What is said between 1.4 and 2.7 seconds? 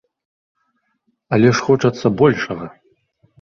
ж хочацца большага.